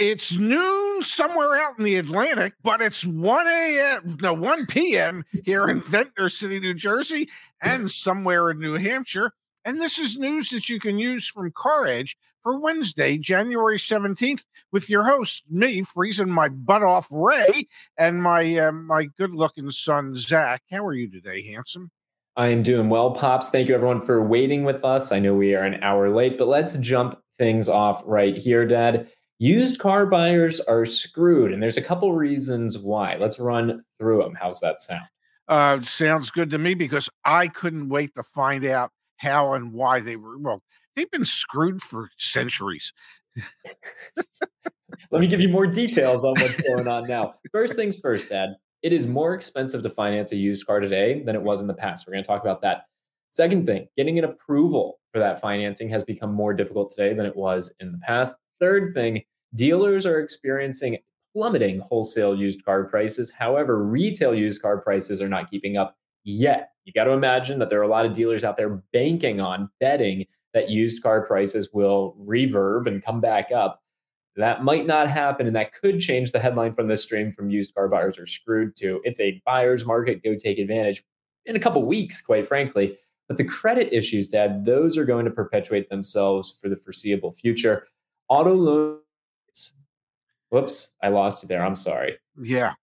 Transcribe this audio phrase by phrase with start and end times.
[0.00, 4.16] it's noon somewhere out in the Atlantic, but it's 1 a.m.
[4.20, 5.24] No, 1 p.m.
[5.44, 7.28] here in Ventnor City, New Jersey,
[7.60, 9.32] and somewhere in New Hampshire.
[9.66, 14.88] And this is news that you can use from CarEdge for Wednesday, January 17th, with
[14.88, 20.16] your host, me, freezing my butt off, Ray, and my uh, my good looking son,
[20.16, 20.62] Zach.
[20.70, 21.90] How are you today, handsome?
[22.36, 23.50] I am doing well, Pops.
[23.50, 25.12] Thank you, everyone, for waiting with us.
[25.12, 29.08] I know we are an hour late, but let's jump things off right here, Dad.
[29.42, 33.16] Used car buyers are screwed, and there's a couple reasons why.
[33.16, 34.34] Let's run through them.
[34.34, 35.06] How's that sound?
[35.48, 40.00] Uh, sounds good to me because I couldn't wait to find out how and why
[40.00, 40.36] they were.
[40.36, 40.60] Well,
[40.94, 42.92] they've been screwed for centuries.
[45.10, 47.36] Let me give you more details on what's going on now.
[47.50, 48.50] First things first, Dad.
[48.82, 51.72] It is more expensive to finance a used car today than it was in the
[51.72, 52.06] past.
[52.06, 52.82] We're going to talk about that.
[53.30, 57.34] Second thing, getting an approval for that financing has become more difficult today than it
[57.34, 58.38] was in the past.
[58.60, 59.24] Third thing,
[59.54, 60.98] dealers are experiencing
[61.34, 63.30] plummeting wholesale used car prices.
[63.30, 66.70] However, retail used car prices are not keeping up yet.
[66.84, 69.70] You got to imagine that there are a lot of dealers out there banking on
[69.80, 73.80] betting that used car prices will reverb and come back up.
[74.36, 77.74] That might not happen, and that could change the headline from this stream from used
[77.74, 81.02] car buyers are screwed to it's a buyer's market, go take advantage
[81.46, 82.96] in a couple weeks, quite frankly.
[83.28, 87.86] But the credit issues, Dad, those are going to perpetuate themselves for the foreseeable future.
[88.30, 89.74] Auto loans.
[90.48, 91.62] Whoops, I lost you there.
[91.62, 92.16] I'm sorry.
[92.40, 92.74] Yeah.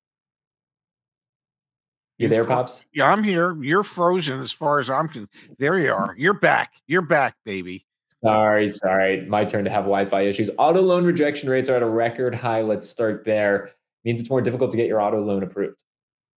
[2.17, 2.86] You there, Pops?
[2.94, 3.56] Yeah, I'm here.
[3.62, 5.30] You're frozen as far as I'm concerned.
[5.58, 6.16] There you are.
[6.17, 6.73] You're back.
[6.88, 7.86] You're back, baby.
[8.23, 9.26] Sorry, sorry.
[9.28, 10.50] My turn to have Wi-Fi issues.
[10.58, 12.61] Auto loan rejection rates are at a record high.
[12.61, 13.70] Let's start there.
[14.04, 15.82] Means it's more difficult to get your auto loan approved.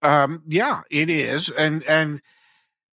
[0.02, 2.22] Um, yeah, it is, and and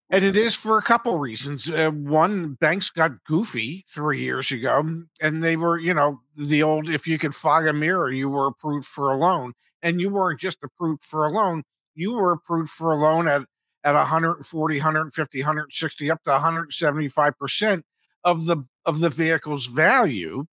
[0.09, 1.69] and it is for a couple reasons.
[1.69, 6.89] Uh, one, banks got goofy three years ago, and they were, you know, the old
[6.89, 10.39] if you could fog a mirror, you were approved for a loan, and you weren't
[10.39, 11.63] just approved for a loan
[11.97, 13.41] you were approved for a loan at
[13.83, 17.85] at 140 150 160 up to 175 percent
[18.23, 20.45] of the of the vehicle's value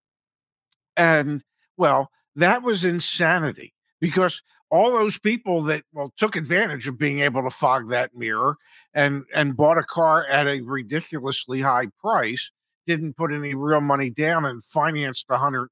[0.96, 1.42] and
[1.76, 4.42] well that was insanity because
[4.74, 8.56] all those people that well took advantage of being able to fog that mirror
[8.92, 12.50] and and bought a car at a ridiculously high price
[12.84, 15.68] didn't put any real money down and financed 160%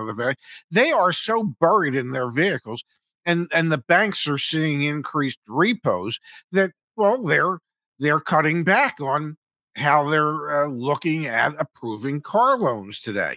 [0.00, 0.34] of the value
[0.70, 2.82] they are so buried in their vehicles
[3.26, 6.18] and and the banks are seeing increased repos
[6.50, 7.58] that well they're
[7.98, 9.36] they're cutting back on
[9.76, 13.36] how they're uh, looking at approving car loans today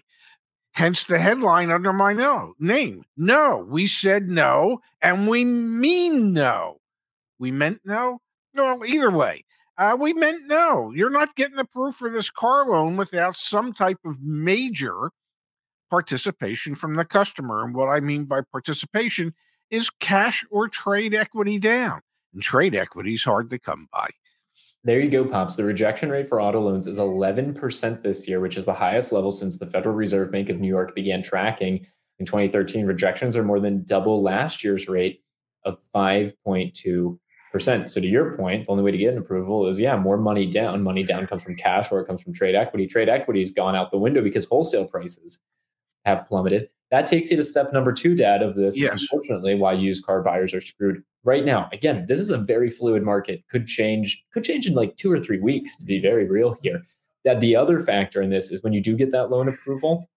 [0.73, 6.77] hence the headline under my no name no we said no and we mean no
[7.39, 8.19] we meant no
[8.53, 9.43] well either way
[9.77, 13.99] uh, we meant no you're not getting approved for this car loan without some type
[14.05, 15.11] of major
[15.89, 19.33] participation from the customer and what i mean by participation
[19.71, 22.01] is cash or trade equity down.
[22.33, 24.09] And trade equity is hard to come by.
[24.83, 25.55] There you go, Pops.
[25.55, 29.31] The rejection rate for auto loans is 11% this year, which is the highest level
[29.31, 31.85] since the Federal Reserve Bank of New York began tracking
[32.17, 32.87] in 2013.
[32.87, 35.21] Rejections are more than double last year's rate
[35.65, 37.19] of 5.2%.
[37.89, 40.47] So, to your point, the only way to get an approval is, yeah, more money
[40.47, 40.81] down.
[40.81, 42.87] Money down comes from cash or it comes from trade equity.
[42.87, 45.37] Trade equity has gone out the window because wholesale prices
[46.05, 46.69] have plummeted.
[46.91, 48.79] That takes you to step number two, Dad, of this.
[48.79, 48.99] Yes.
[48.99, 51.69] Unfortunately, why used car buyers are screwed right now.
[51.71, 53.45] Again, this is a very fluid market.
[53.49, 56.81] Could change, could change in like two or three weeks, to be very real here.
[57.23, 60.09] That the other factor in this is when you do get that loan approval,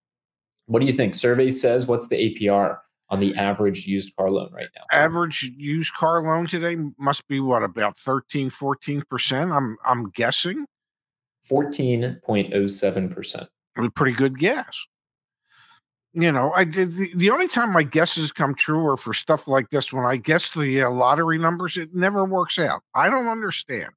[0.66, 1.14] what do you think?
[1.14, 2.78] Survey says what's the APR
[3.10, 4.82] on the average used car loan right now?
[4.90, 9.54] Average used car loan today must be what about 13, 14%?
[9.54, 10.66] I'm I'm guessing.
[11.48, 13.48] 14.07%.
[13.76, 14.86] A pretty good guess
[16.14, 19.48] you know, I did the, the only time my guesses come true are for stuff
[19.48, 19.92] like this.
[19.92, 22.82] When I guess the uh, lottery numbers, it never works out.
[22.94, 23.90] I don't understand.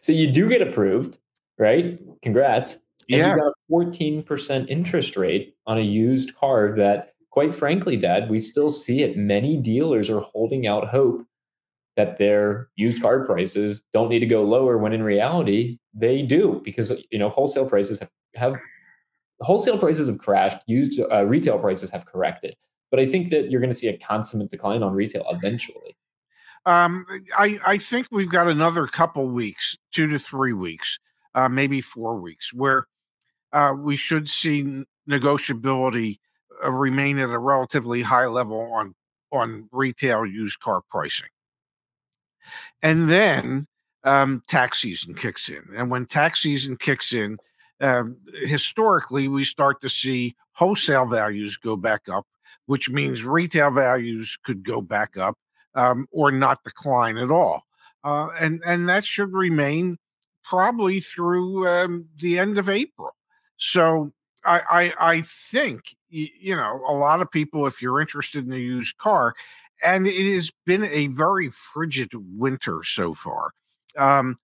[0.00, 1.18] So you do get approved,
[1.58, 1.98] right?
[2.22, 2.78] Congrats.
[3.10, 3.34] And yeah.
[3.34, 8.38] you got a 14% interest rate on a used car that, quite frankly, Dad, we
[8.38, 9.16] still see it.
[9.16, 11.24] Many dealers are holding out hope
[11.96, 16.60] that their used car prices don't need to go lower when in reality they do
[16.64, 18.56] because you know wholesale prices have, have
[19.40, 22.56] wholesale prices have crashed, used uh, retail prices have corrected.
[22.90, 25.96] But I think that you're going to see a consummate decline on retail eventually.
[26.66, 27.06] Um,
[27.36, 30.98] I, I think we've got another couple weeks, two to three weeks,
[31.34, 32.86] uh, maybe four weeks, where
[33.52, 36.18] uh, we should see negotiability
[36.64, 38.94] uh, remain at a relatively high level on
[39.30, 41.28] on retail used car pricing.
[42.82, 43.66] And then
[44.04, 47.38] um, tax season kicks in, and when tax season kicks in,
[47.80, 52.26] um, historically, we start to see wholesale values go back up,
[52.66, 55.36] which means retail values could go back up
[55.74, 57.62] um, or not decline at all.
[58.04, 59.98] Uh, and, and that should remain
[60.44, 63.14] probably through um, the end of April.
[63.56, 64.12] So
[64.44, 64.60] I,
[64.98, 68.96] I, I think, you know, a lot of people, if you're interested in a used
[68.98, 69.34] car,
[69.84, 73.50] and it has been a very frigid winter so far.
[73.96, 74.38] Um,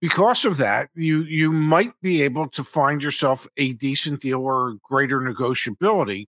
[0.00, 4.76] because of that, you you might be able to find yourself a decent deal or
[4.82, 6.26] greater negotiability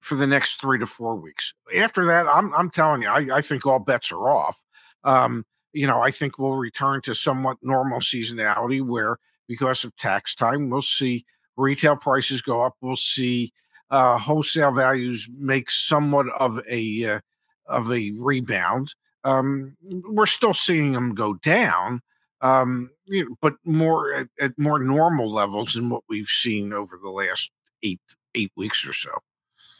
[0.00, 1.54] for the next three to four weeks.
[1.76, 4.60] After that, I'm I'm telling you, I, I think all bets are off.
[5.04, 10.34] Um, you know, I think we'll return to somewhat normal seasonality where because of tax
[10.34, 11.24] time, we'll see
[11.56, 12.76] retail prices go up.
[12.80, 13.52] We'll see
[13.90, 17.20] uh, wholesale values make somewhat of a uh,
[17.66, 18.94] of a rebound.
[19.24, 22.00] Um, we're still seeing them go down,
[22.40, 26.98] um, you know, but more at, at, more normal levels than what we've seen over
[27.00, 27.50] the last
[27.82, 28.00] eight
[28.34, 29.10] eight weeks or so.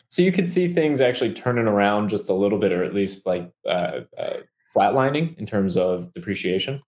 [0.09, 3.27] So you could see things actually turning around just a little bit, or at least
[3.27, 4.37] like uh, uh,
[4.75, 6.83] flatlining in terms of depreciation.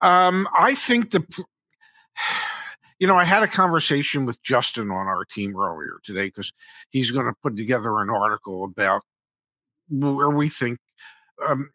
[0.00, 1.24] Um, I think the.
[2.98, 6.52] You know, I had a conversation with Justin on our team earlier today because
[6.90, 9.00] he's going to put together an article about
[9.88, 10.78] where we think
[11.46, 11.70] um,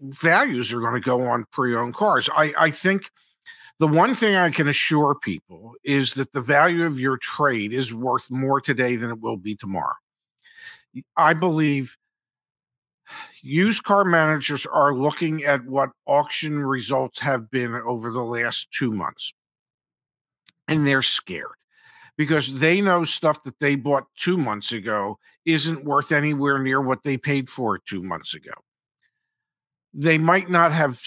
[0.00, 2.28] values are going to go on pre-owned cars.
[2.34, 3.10] I, I think
[3.78, 7.94] the one thing I can assure people is that the value of your trade is
[7.94, 9.94] worth more today than it will be tomorrow.
[11.16, 11.96] I believe
[13.42, 18.90] used car managers are looking at what auction results have been over the last two
[18.90, 19.32] months,
[20.66, 21.52] and they're scared
[22.16, 27.04] because they know stuff that they bought two months ago isn't worth anywhere near what
[27.04, 28.52] they paid for it two months ago
[29.98, 31.00] they might not have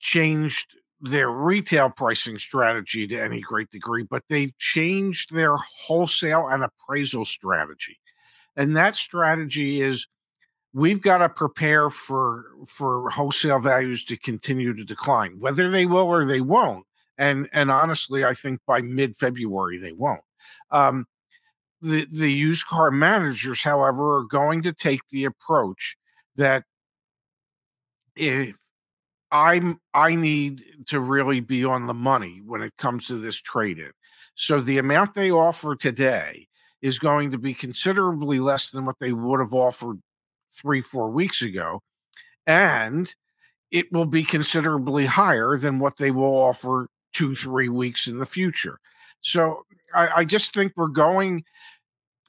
[0.00, 6.64] changed their retail pricing strategy to any great degree, but they've changed their wholesale and
[6.64, 8.00] appraisal strategy.
[8.56, 10.06] And that strategy is
[10.72, 16.06] we've got to prepare for for wholesale values to continue to decline, whether they will
[16.06, 16.86] or they won't.
[17.18, 20.22] And and honestly, I think by mid February they won't.
[20.70, 21.06] Um,
[21.82, 25.98] the the used car managers, however, are going to take the approach
[26.36, 26.64] that
[28.18, 28.56] if
[29.30, 33.78] I'm I need to really be on the money when it comes to this trade
[33.78, 33.90] in.
[34.34, 36.46] So the amount they offer today
[36.80, 40.00] is going to be considerably less than what they would have offered
[40.54, 41.82] three, four weeks ago.
[42.46, 43.12] And
[43.70, 48.26] it will be considerably higher than what they will offer two, three weeks in the
[48.26, 48.78] future.
[49.20, 49.64] So
[49.94, 51.44] I, I just think we're going,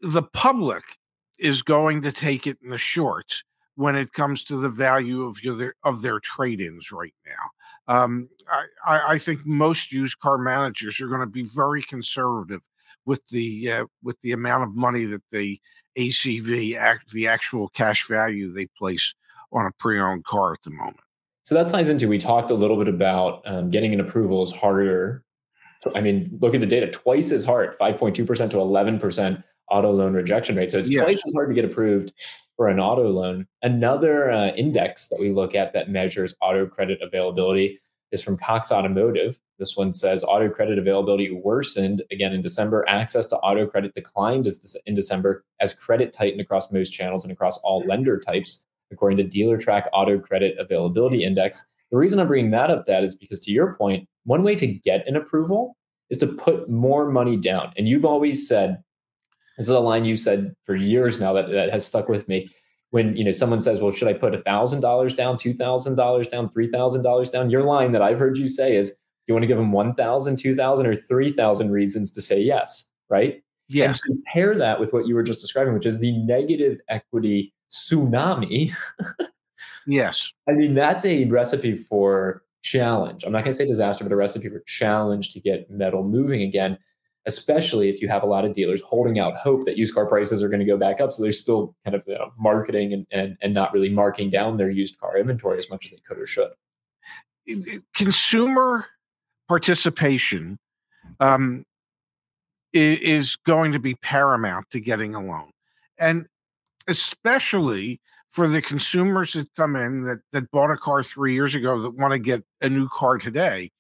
[0.02, 0.84] the public
[1.38, 3.44] is going to take it in the shorts
[3.80, 7.96] when it comes to the value of your of their trade-ins right now.
[7.96, 8.28] Um,
[8.86, 12.60] I, I, think most used car managers are going to be very conservative
[13.06, 15.62] with the uh, with the amount of money that the
[15.98, 19.16] ACV act the actual cash value they place
[19.54, 21.00] on a pre-owned car at the moment.
[21.44, 24.52] So that ties into we talked a little bit about um, getting an approval is
[24.52, 25.24] harder.
[25.96, 30.58] I mean, look at the data, twice as hard, 5.2% to 11% auto loan rejection
[30.58, 30.74] rate.
[30.74, 31.04] So it's yes.
[31.06, 32.12] twice as hard to get approved
[32.60, 33.48] for an auto loan.
[33.62, 37.80] Another uh, index that we look at that measures auto credit availability
[38.12, 39.40] is from Cox Automotive.
[39.60, 42.84] This one says auto credit availability worsened again in December.
[42.90, 44.46] Access to auto credit declined
[44.86, 49.24] in December as credit tightened across most channels and across all lender types, according to
[49.24, 51.66] Dealertrack Auto Credit Availability Index.
[51.92, 54.68] The reason I'm bringing that up, that is because to your point, one way to
[54.68, 55.78] get an approval
[56.10, 57.72] is to put more money down.
[57.78, 58.84] And you've always said
[59.60, 62.50] this is a line you said for years now that, that has stuck with me.
[62.92, 66.28] When you know someone says, "Well, should I put thousand dollars down, two thousand dollars
[66.30, 68.96] down, three thousand dollars down?" Your line that I've heard you say is,
[69.28, 72.42] "You want to give them one thousand, two thousand, or three thousand reasons to say
[72.42, 73.44] yes." Right?
[73.68, 74.00] Yes.
[74.08, 78.74] And compare that with what you were just describing, which is the negative equity tsunami.
[79.86, 80.32] yes.
[80.50, 83.24] I mean, that's a recipe for challenge.
[83.24, 86.42] I'm not going to say disaster, but a recipe for challenge to get metal moving
[86.42, 86.80] again
[87.26, 90.42] especially if you have a lot of dealers holding out hope that used car prices
[90.42, 91.12] are going to go back up.
[91.12, 94.58] So they're still kind of you know, marketing and, and, and not really marking down
[94.58, 96.52] their used car inventory as much as they could or should.
[97.94, 98.86] Consumer
[99.48, 100.60] participation
[101.20, 101.66] um,
[102.74, 105.52] is going to be paramount to getting a loan.
[105.98, 106.28] And
[106.88, 108.00] especially
[108.30, 111.96] for the consumers that come in that, that bought a car three years ago that
[111.96, 113.72] want to get a new car today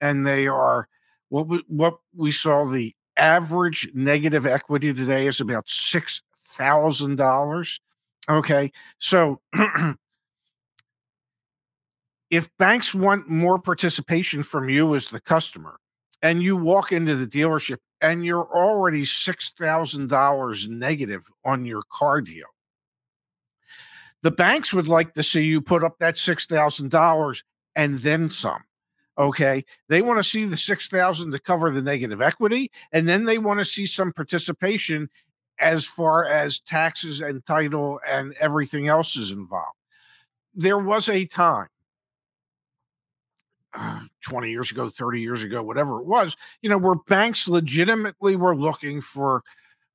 [0.00, 0.88] and they are
[1.28, 7.80] what we, what we saw the average negative equity today is about six thousand dollars.
[8.28, 9.40] Okay, so
[12.30, 15.78] if banks want more participation from you as the customer,
[16.22, 22.46] and you walk into the dealership and you're already $6,000 negative on your car deal.
[24.22, 27.42] The banks would like to see you put up that $6,000
[27.74, 28.64] and then some.
[29.18, 29.64] Okay.
[29.88, 33.60] They want to see the 6,000 to cover the negative equity and then they want
[33.60, 35.08] to see some participation
[35.58, 39.76] as far as taxes and title and everything else is involved.
[40.54, 41.68] There was a time
[43.74, 48.36] uh, 20 years ago, 30 years ago, whatever it was, you know, where banks legitimately
[48.36, 49.42] were looking for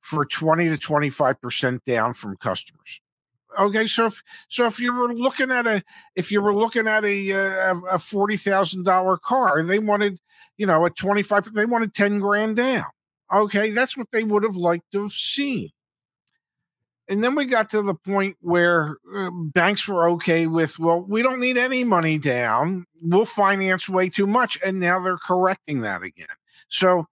[0.00, 3.01] for 20 to 25% down from customers.
[3.58, 5.82] Okay, so if so if you were looking at a
[6.16, 10.20] if you were looking at a uh, a, a forty thousand dollar car, they wanted
[10.56, 11.52] you know a twenty five.
[11.54, 12.86] They wanted ten grand down.
[13.32, 15.70] Okay, that's what they would have liked to have seen.
[17.08, 21.20] And then we got to the point where uh, banks were okay with, well, we
[21.20, 22.86] don't need any money down.
[23.02, 24.58] We'll finance way too much.
[24.64, 26.28] And now they're correcting that again.
[26.68, 27.06] So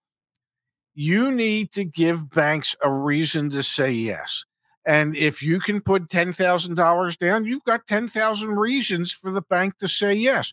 [0.94, 4.44] you need to give banks a reason to say yes.
[4.86, 9.88] And if you can put $10,000 down, you've got 10,000 reasons for the bank to
[9.88, 10.52] say yes.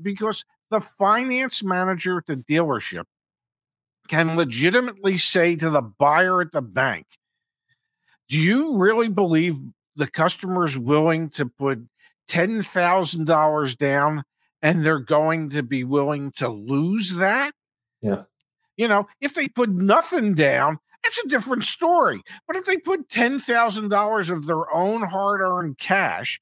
[0.00, 3.04] Because the finance manager at the dealership
[4.08, 7.06] can legitimately say to the buyer at the bank,
[8.28, 9.58] do you really believe
[9.96, 11.80] the customer is willing to put
[12.28, 14.24] $10,000 down
[14.60, 17.52] and they're going to be willing to lose that?
[18.02, 18.22] Yeah.
[18.76, 22.22] You know, if they put nothing down, that's a different story.
[22.46, 26.40] But if they put $10,000 of their own hard earned cash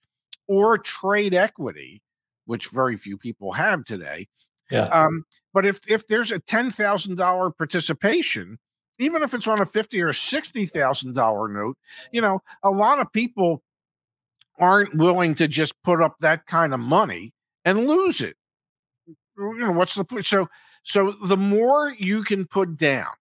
[0.49, 2.03] or trade equity,
[2.47, 4.29] which very few people have today,
[4.71, 4.85] yeah.
[4.87, 8.59] Um, but if if there's a ten thousand dollar participation,
[8.99, 11.77] even if it's on a fifty or sixty thousand dollar note,
[12.13, 13.63] you know, a lot of people
[14.59, 17.33] aren't willing to just put up that kind of money
[17.65, 18.37] and lose it.
[19.39, 20.27] You know, what's the point?
[20.27, 20.49] So
[20.83, 23.13] so the more you can put down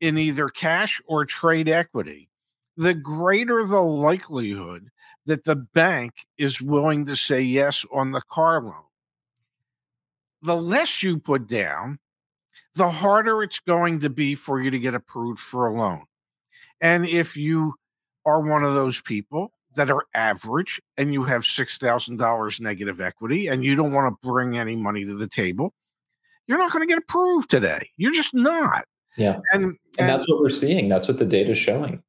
[0.00, 2.28] in either cash or trade equity,
[2.76, 4.88] the greater the likelihood
[5.26, 8.84] that the bank is willing to say yes on the car loan.
[10.42, 11.98] The less you put down,
[12.74, 16.04] the harder it's going to be for you to get approved for a loan.
[16.80, 17.74] And if you
[18.24, 23.64] are one of those people that are average and you have $6,000 negative equity and
[23.64, 25.74] you don't want to bring any money to the table,
[26.46, 27.90] you're not going to get approved today.
[27.96, 28.86] You're just not.
[29.16, 29.40] Yeah.
[29.52, 30.88] And, and, and that's what we're seeing.
[30.88, 32.02] That's what the data is showing.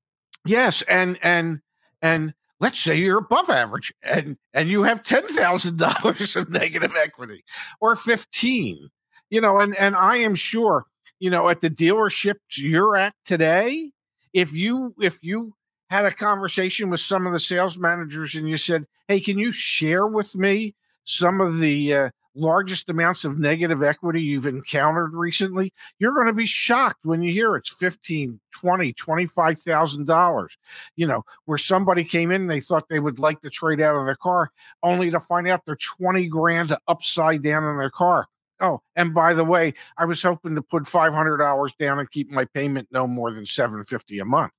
[0.45, 0.83] Yes.
[0.87, 1.59] And, and,
[2.01, 7.43] and let's say you're above average and, and you have $10,000 of negative equity
[7.81, 8.89] or 15
[9.29, 10.85] you know, and and I am sure,
[11.19, 13.91] you know, at the dealerships you're at today,
[14.33, 15.53] if you if you
[15.89, 19.51] had a conversation with some of the sales managers and you said, "Hey, can you
[19.51, 25.73] share with me some of the uh, largest amounts of negative equity you've encountered recently
[25.99, 30.57] you're going to be shocked when you hear it's 15 20 25000 dollars
[30.95, 34.05] you know where somebody came in they thought they would like to trade out of
[34.05, 34.51] their car
[34.83, 38.27] only to find out they're 20 grand upside down in their car
[38.61, 42.43] Oh, and by the way, I was hoping to put $500 down and keep my
[42.43, 44.51] payment no more than seven fifty a month.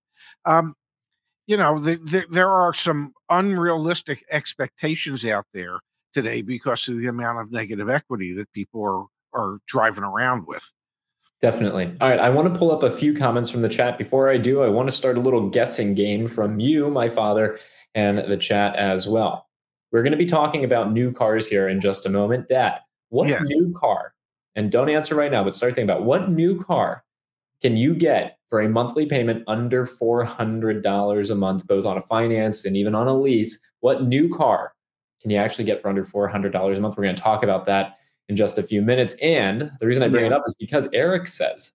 [0.47, 0.75] Um,
[1.47, 5.81] you know, the, the, there are some unrealistic expectations out there
[6.13, 10.71] today because of the amount of negative equity that people are are driving around with.
[11.41, 11.97] Definitely.
[12.01, 12.19] All right.
[12.19, 13.97] I want to pull up a few comments from the chat.
[13.97, 17.59] Before I do, I want to start a little guessing game from you, my father,
[17.95, 19.47] and the chat as well.
[19.91, 22.49] We're going to be talking about new cars here in just a moment.
[22.49, 23.41] Dad, what yeah.
[23.43, 24.13] new car,
[24.55, 27.03] and don't answer right now, but start thinking about what new car
[27.63, 32.65] can you get for a monthly payment under $400 a month, both on a finance
[32.65, 33.59] and even on a lease?
[33.81, 34.75] What new car
[35.21, 36.97] can you actually get for under $400 a month?
[36.97, 37.99] We're going to talk about that
[38.29, 39.15] in just a few minutes.
[39.21, 40.31] And the reason I bring yeah.
[40.31, 41.73] it up is because Eric says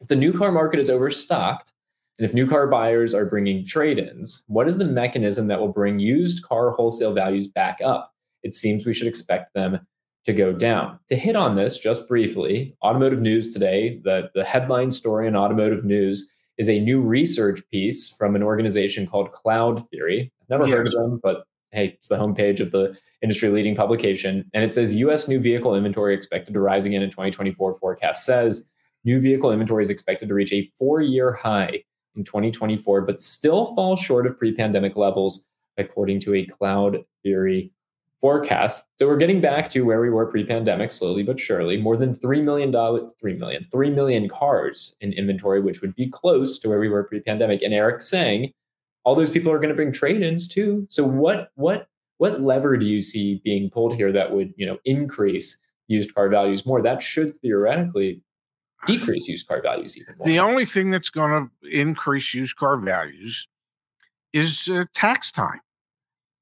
[0.00, 1.72] if the new car market is overstocked,
[2.18, 5.72] and if new car buyers are bringing trade ins, what is the mechanism that will
[5.72, 8.12] bring used car wholesale values back up?
[8.42, 9.86] It seems we should expect them
[10.24, 10.98] to go down.
[11.08, 15.84] To hit on this just briefly, Automotive News today, the, the headline story in Automotive
[15.84, 20.32] News is a new research piece from an organization called Cloud Theory.
[20.42, 20.76] I've never yes.
[20.76, 21.44] heard of them, but
[21.78, 24.48] hey, it's the homepage of the industry leading publication.
[24.52, 27.74] And it says US new vehicle inventory expected to rise again in 2024.
[27.74, 28.70] Forecast says
[29.04, 31.84] new vehicle inventory is expected to reach a four year high
[32.16, 37.72] in 2024, but still fall short of pre pandemic levels, according to a Cloud Theory
[38.20, 38.84] forecast.
[38.98, 41.76] So we're getting back to where we were pre-pandemic, slowly but surely.
[41.76, 46.10] More than three million dollars, three million, three million cars in inventory, which would be
[46.10, 47.62] close to where we were pre-pandemic.
[47.62, 48.52] And Eric's saying
[49.04, 50.86] all those people are going to bring trade-ins too.
[50.90, 51.88] So what what
[52.18, 56.28] what lever do you see being pulled here that would you know increase used car
[56.28, 56.82] values more?
[56.82, 58.22] That should theoretically
[58.86, 60.26] decrease used car values even more.
[60.26, 63.48] The only thing that's going to increase used car values
[64.32, 65.60] is uh, tax time.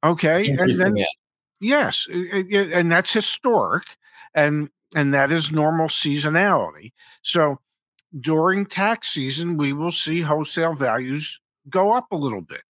[0.05, 0.97] Okay, and then
[1.61, 3.85] yes, it, it, and that's historic,
[4.35, 6.93] and and that is normal seasonality.
[7.23, 7.61] So
[8.21, 12.63] during tax season, we will see wholesale values go up a little bit.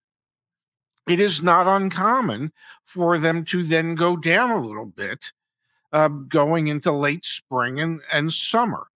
[1.08, 2.52] It is not uncommon
[2.84, 5.32] for them to then go down a little bit
[5.92, 8.88] uh, going into late spring and, and summer.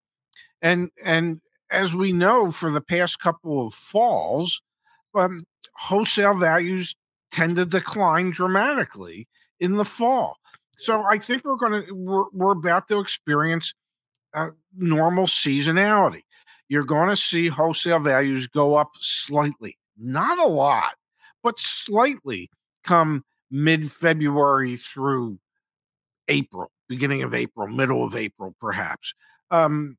[0.60, 1.40] And and
[1.70, 4.60] as we know, for the past couple of falls,
[5.14, 6.96] um, wholesale values
[7.30, 9.28] tend to decline dramatically
[9.60, 10.36] in the fall.
[10.76, 13.72] So I think we're going to we're, we're about to experience
[14.34, 16.22] uh, normal seasonality.
[16.68, 20.94] You're going to see wholesale values go up slightly, not a lot,
[21.42, 22.50] but slightly
[22.84, 25.38] come mid February through
[26.28, 29.14] April, beginning of April, middle of April, perhaps.
[29.50, 29.96] Um,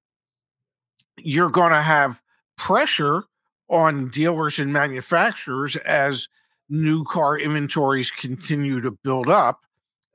[1.17, 2.21] you're going to have
[2.57, 3.23] pressure
[3.69, 6.27] on dealers and manufacturers as
[6.69, 9.61] new car inventories continue to build up.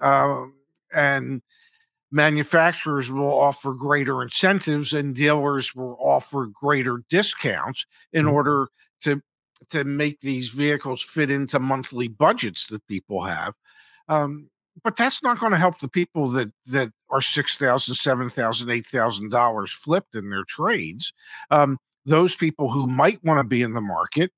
[0.01, 0.45] Uh,
[0.93, 1.43] and
[2.11, 8.35] manufacturers will offer greater incentives and dealers will offer greater discounts in mm-hmm.
[8.35, 8.69] order
[9.01, 9.21] to
[9.71, 13.55] to make these vehicles fit into monthly budgets that people have
[14.09, 14.49] um,
[14.83, 18.71] but that's not going to help the people that that are six thousand, seven thousand,
[18.71, 21.13] eight thousand dollars flipped in their trades.
[21.51, 24.33] Um, those people who might want to be in the market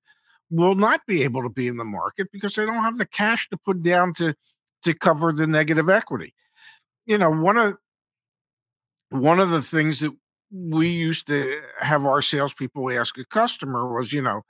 [0.51, 3.49] will not be able to be in the market because they don't have the cash
[3.51, 4.35] to put down to
[4.85, 6.35] to cover the negative equity.
[7.07, 7.77] You know, one of
[9.11, 10.13] one of the things that
[10.51, 14.43] we used to have our salespeople ask a customer was, you know,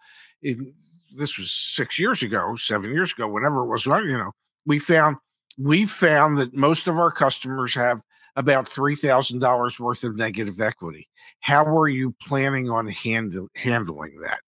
[0.42, 4.32] this was six years ago, seven years ago, whenever it was, you know,
[4.66, 5.16] we found
[5.58, 8.00] we found that most of our customers have
[8.36, 11.08] about $3,000 worth of negative equity.
[11.40, 14.40] How are you planning on handle, handling that?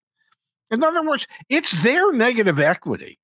[0.71, 3.19] In other words, it's their negative equity.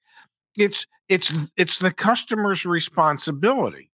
[0.58, 3.90] It's it's it's the customer's responsibility.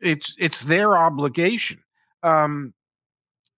[0.00, 1.82] It's it's their obligation.
[2.22, 2.72] Um,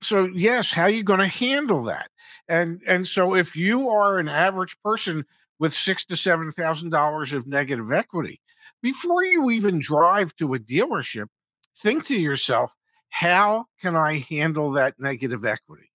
[0.07, 2.11] so yes, how are you going to handle that?
[2.49, 5.25] And and so if you are an average person
[5.59, 8.40] with six to seven thousand dollars of negative equity,
[8.83, 11.27] before you even drive to a dealership,
[11.77, 12.73] think to yourself,
[13.09, 15.90] how can I handle that negative equity?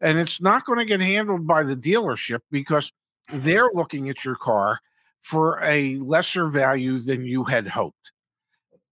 [0.00, 2.92] And it's not going to get handled by the dealership because
[3.32, 4.80] they're looking at your car
[5.20, 8.12] for a lesser value than you had hoped.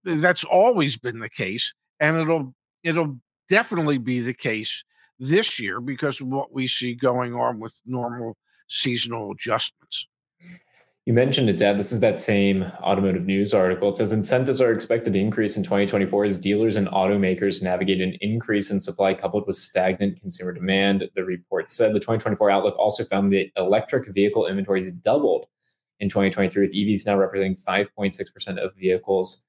[0.03, 2.53] That's always been the case, and it'll
[2.83, 4.83] it'll definitely be the case
[5.19, 10.07] this year because of what we see going on with normal seasonal adjustments.
[11.05, 11.79] You mentioned it, Dad.
[11.79, 13.89] This is that same automotive news article.
[13.89, 18.15] It says incentives are expected to increase in 2024 as dealers and automakers navigate an
[18.21, 21.09] increase in supply coupled with stagnant consumer demand.
[21.15, 25.47] The report said the 2024 outlook also found that electric vehicle inventories doubled
[25.99, 29.43] in 2023, with EVs now representing 5.6% of vehicles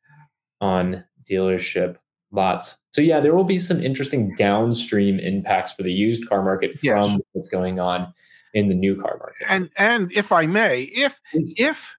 [0.62, 1.96] on dealership
[2.32, 2.76] lots.
[2.90, 7.12] So, yeah, there will be some interesting downstream impacts for the used car market from
[7.12, 7.20] yes.
[7.32, 8.12] what's going on
[8.54, 9.46] in the new car market.
[9.48, 11.54] And and if I may, if Please.
[11.56, 11.96] if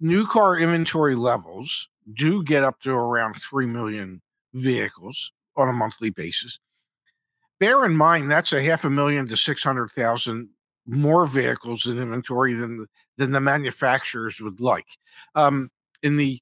[0.00, 4.22] new car inventory levels do get up to around 3 million
[4.54, 6.58] vehicles on a monthly basis,
[7.58, 10.48] bear in mind that's a half a million to 600,000
[10.86, 14.86] more vehicles in inventory than the, than the manufacturers would like.
[15.34, 15.70] Um,
[16.02, 16.40] in the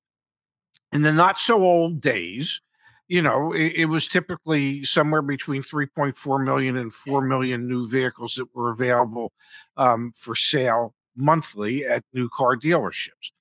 [0.93, 2.61] in the not so old days,
[3.09, 8.35] you know, it, it, was typically somewhere between 3.4 million and 4 million new vehicles
[8.35, 9.33] that were available
[9.79, 13.33] um, for sale monthly at new car dealerships.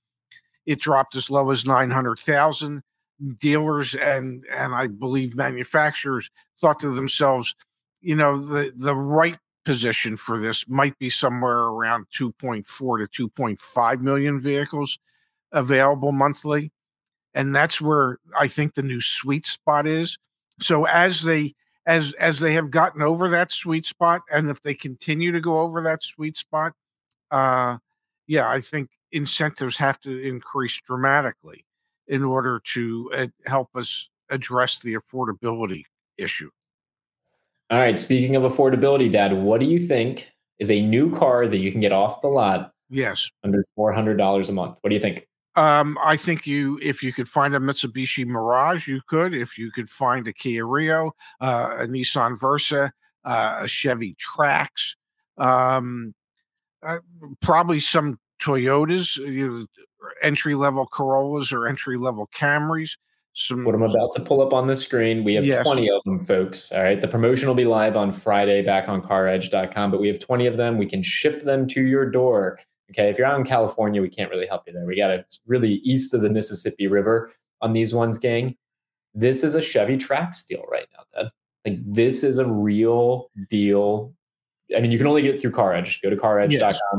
[0.65, 2.81] It dropped as low as 900,000.
[3.39, 6.29] Dealers and and I believe manufacturers
[6.61, 7.55] thought to themselves,
[7.99, 14.01] you know, the the right position for this might be somewhere around 2.4 to 2.5
[14.01, 14.99] million vehicles
[15.51, 16.71] available monthly
[17.37, 20.17] and that's where I think the new sweet spot is.
[20.59, 21.53] So as they
[21.85, 25.59] as as they have gotten over that sweet spot, and if they continue to go
[25.59, 26.73] over that sweet spot,
[27.29, 27.77] uh,
[28.25, 31.63] yeah, I think incentives have to increase dramatically
[32.07, 35.83] in order to uh, help us address the affordability
[36.17, 36.49] issue.
[37.69, 37.99] All right.
[37.99, 41.81] Speaking of affordability, Dad, what do you think is a new car that you can
[41.81, 42.71] get off the lot?
[42.89, 44.79] Yes, under four hundred dollars a month.
[44.81, 45.27] What do you think?
[45.57, 49.33] Um, I think you, if you could find a Mitsubishi Mirage, you could.
[49.33, 52.93] If you could find a Kia Rio, uh, a Nissan Versa,
[53.25, 54.95] uh, a Chevy Trax,
[55.39, 56.13] um,
[56.83, 56.99] uh,
[57.41, 59.65] probably some Toyotas, you know,
[60.21, 62.91] entry level Corollas or entry level Camrys.
[63.33, 65.23] some what I'm about to pull up on the screen.
[65.23, 65.65] We have yes.
[65.65, 66.71] 20 of them, folks.
[66.71, 67.01] All right.
[67.01, 70.55] The promotion will be live on Friday back on caredge.com, but we have 20 of
[70.55, 70.77] them.
[70.77, 72.59] We can ship them to your door.
[72.91, 73.09] Okay.
[73.09, 74.85] If you're out in California, we can't really help you there.
[74.85, 78.55] We got it really east of the Mississippi River on these ones, gang.
[79.13, 81.31] This is a Chevy Trax deal right now, Ted.
[81.65, 84.13] Like this is a real deal.
[84.75, 86.01] I mean, you can only get it through CarEdge.
[86.01, 86.49] Go to caredge.com.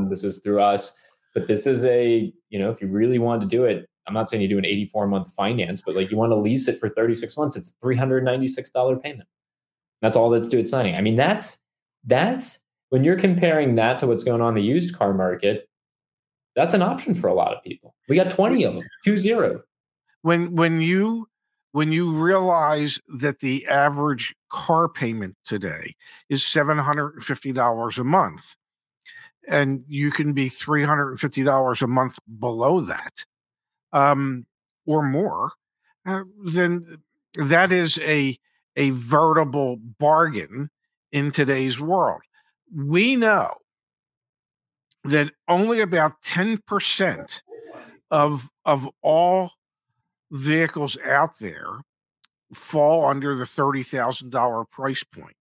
[0.03, 0.11] Yes.
[0.11, 0.97] This is through us.
[1.35, 4.29] But this is a, you know, if you really want to do it, I'm not
[4.31, 6.89] saying you do an 84 month finance, but like you want to lease it for
[6.89, 9.29] 36 months, it's $396 payment.
[10.01, 10.97] That's all that's due at signing.
[10.97, 11.59] I mean, that's
[12.05, 15.69] that's when you're comparing that to what's going on in the used car market,
[16.59, 17.95] that's an option for a lot of people.
[18.09, 19.63] We got 20 of them, two zero.
[20.23, 21.29] When when you
[21.71, 25.95] when you realize that the average car payment today
[26.29, 28.57] is $750 a month
[29.47, 33.25] and you can be $350 a month below that
[33.93, 34.45] um,
[34.85, 35.53] or more,
[36.07, 36.97] uh, then
[37.35, 38.37] that is a
[38.75, 40.71] a veritable bargain
[41.13, 42.23] in today's world.
[42.75, 43.55] We know
[45.05, 47.43] that only about 10%
[48.11, 49.53] of of all
[50.31, 51.81] vehicles out there
[52.55, 55.37] fall under the $30,000 price point.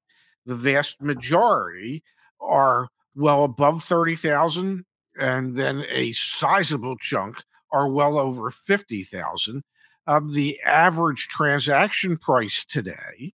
[0.45, 2.03] The vast majority
[2.39, 4.85] are well above 30,000
[5.17, 7.37] and then a sizable chunk
[7.71, 9.63] are well over 50,000.
[10.05, 13.33] Um, the average transaction price today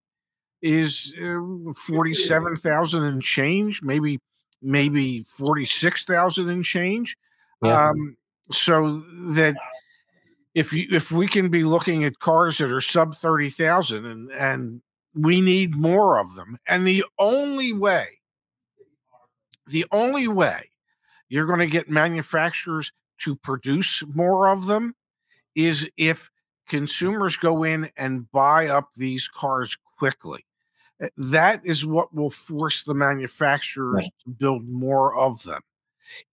[0.62, 4.19] is uh, 47,000 and change, maybe
[4.63, 7.17] maybe 46,000 and change.
[7.62, 7.89] Yeah.
[7.89, 8.17] Um,
[8.52, 9.56] so that
[10.54, 14.82] if you, if we can be looking at cars that are sub 30,000 and and
[15.15, 18.19] we need more of them and the only way
[19.67, 20.69] the only way
[21.30, 24.95] you're going to get manufacturers to produce more of them
[25.56, 26.30] is if
[26.67, 30.45] consumers go in and buy up these cars quickly.
[31.18, 34.10] That is what will force the manufacturers right.
[34.26, 35.62] to build more of them.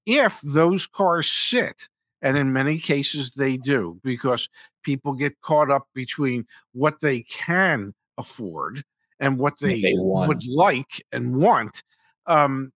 [0.06, 1.88] If those cars sit,
[2.22, 4.48] and in many cases they do, because
[4.82, 8.84] people get caught up between what they can afford
[9.18, 11.82] and what they, they would like and want.
[12.26, 12.72] Um,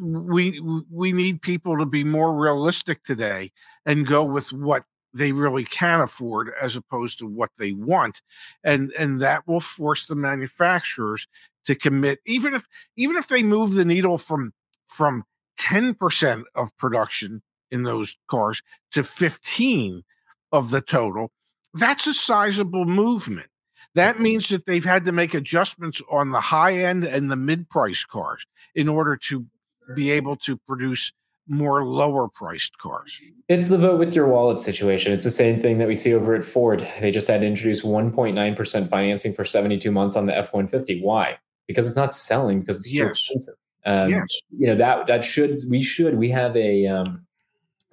[0.00, 0.60] we
[0.90, 3.52] we need people to be more realistic today
[3.84, 8.22] and go with what they really can afford as opposed to what they want
[8.64, 11.26] and and that will force the manufacturers
[11.64, 14.52] to commit even if even if they move the needle from
[14.88, 15.24] from
[15.58, 20.02] 10% of production in those cars to 15
[20.50, 21.30] of the total
[21.74, 23.48] that's a sizable movement
[23.94, 24.24] that mm-hmm.
[24.24, 28.04] means that they've had to make adjustments on the high end and the mid price
[28.04, 29.46] cars in order to
[29.94, 31.12] be able to produce
[31.52, 33.20] more lower priced cars.
[33.48, 35.12] It's the vote with your wallet situation.
[35.12, 36.88] It's the same thing that we see over at Ford.
[37.00, 41.02] They just had to introduce 1.9% financing for 72 months on the F 150.
[41.02, 41.38] Why?
[41.68, 43.04] Because it's not selling because it's yes.
[43.04, 43.54] too expensive.
[43.84, 44.26] Um, yes.
[44.56, 47.26] You know, that, that should, we should, we have a, um,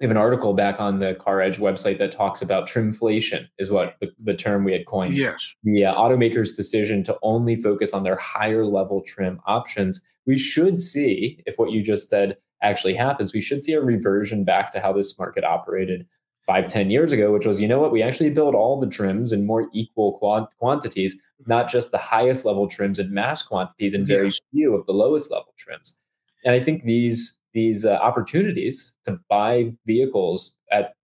[0.00, 3.96] we have an article back on the CarEdge website that talks about trimflation, is what
[4.00, 5.12] the, the term we had coined.
[5.12, 5.54] Yes.
[5.62, 10.00] The uh, automaker's decision to only focus on their higher level trim options.
[10.26, 14.42] We should see, if what you just said actually happens, we should see a reversion
[14.42, 16.06] back to how this market operated
[16.46, 19.32] five, ten years ago, which was, you know what, we actually build all the trims
[19.32, 21.14] in more equal quant- quantities,
[21.46, 24.40] not just the highest level trims in mass quantities and very yes.
[24.50, 25.96] few of the lowest level trims.
[26.44, 30.94] And I think these these uh, opportunities to buy vehicles at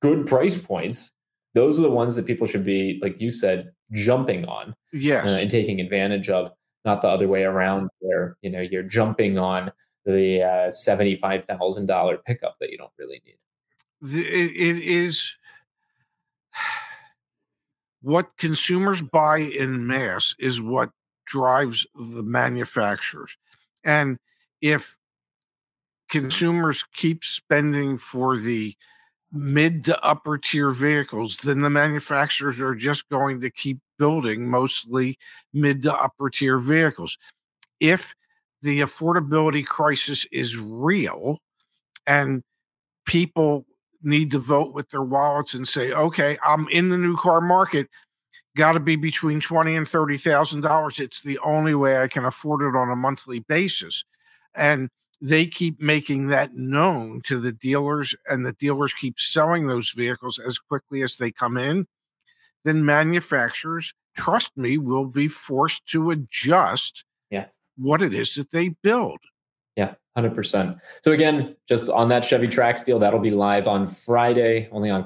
[0.00, 1.12] good price points
[1.54, 5.26] those are the ones that people should be like you said jumping on yes.
[5.26, 6.50] Uh, and taking advantage of
[6.84, 9.72] not the other way around where you know you're jumping on
[10.04, 13.38] the uh, $75000 pickup that you don't really need
[14.02, 15.34] it, it is
[18.02, 20.90] what consumers buy in mass is what
[21.26, 23.36] drives the manufacturers
[23.82, 24.18] and
[24.60, 24.96] if
[26.08, 28.74] consumers keep spending for the
[29.32, 35.18] mid to upper tier vehicles, then the manufacturers are just going to keep building mostly
[35.52, 37.18] mid to upper tier vehicles.
[37.80, 38.14] If
[38.62, 41.38] the affordability crisis is real
[42.06, 42.42] and
[43.04, 43.66] people
[44.02, 47.88] need to vote with their wallets and say, okay, I'm in the new car market,
[48.56, 51.00] got to be between twenty and thirty thousand dollars.
[51.00, 54.04] It's the only way I can afford it on a monthly basis.
[54.54, 54.88] And
[55.20, 60.38] they keep making that known to the dealers and the dealers keep selling those vehicles
[60.38, 61.86] as quickly as they come in,
[62.64, 67.46] then manufacturers, trust me, will be forced to adjust yeah.
[67.76, 69.18] what it is that they build.
[69.76, 70.78] Yeah, 100%.
[71.02, 75.04] So, again, just on that Chevy Trax deal, that'll be live on Friday, only on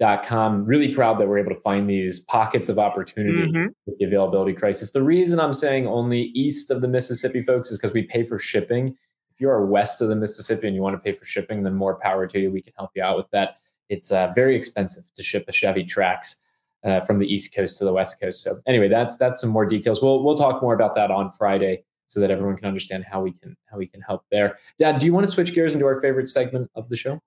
[0.00, 0.64] Com.
[0.64, 3.66] Really proud that we're able to find these pockets of opportunity mm-hmm.
[3.84, 4.92] with the availability crisis.
[4.92, 8.38] The reason I'm saying only east of the Mississippi, folks, is because we pay for
[8.38, 8.96] shipping.
[9.30, 11.74] If you are west of the Mississippi and you want to pay for shipping, then
[11.74, 12.50] more power to you.
[12.50, 13.58] We can help you out with that.
[13.90, 16.36] It's uh, very expensive to ship a Chevy Trax
[16.82, 18.42] uh, from the East Coast to the West Coast.
[18.42, 20.00] So anyway, that's that's some more details.
[20.00, 23.32] We'll we'll talk more about that on Friday so that everyone can understand how we
[23.32, 24.56] can how we can help there.
[24.78, 27.20] Dad, do you want to switch gears into our favorite segment of the show?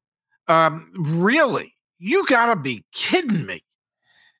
[0.48, 1.73] Um, really?
[2.06, 3.64] You gotta be kidding me.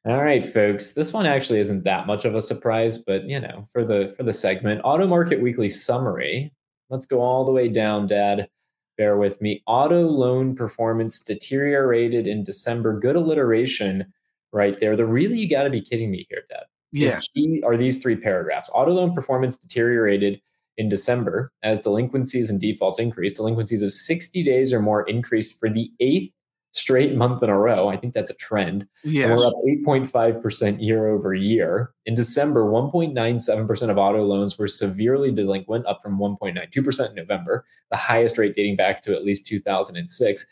[0.06, 0.96] All right, folks.
[0.96, 4.24] This one actually isn't that much of a surprise, but you know, for the for
[4.24, 6.52] the segment, Auto Market Weekly summary.
[6.90, 8.50] Let's go all the way down, Dad.
[8.98, 9.64] Bear with me.
[9.66, 13.00] Auto loan performance deteriorated in December.
[13.00, 14.12] Good alliteration
[14.52, 14.98] right there.
[14.98, 16.66] The really you got to be kidding me here, Dad.
[16.92, 17.26] Yes.
[17.64, 18.70] Are these three paragraphs?
[18.74, 20.42] Auto loan performance deteriorated
[20.78, 23.38] in December as delinquencies and defaults increased.
[23.38, 26.34] Delinquencies of 60 days or more increased for the eighth
[26.74, 27.88] straight month in a row.
[27.88, 28.88] I think that's a trend.
[29.36, 31.92] We're up 8.5% year over year.
[32.06, 37.98] In December, 1.97% of auto loans were severely delinquent, up from 1.92% in November, the
[37.98, 40.46] highest rate dating back to at least 2006.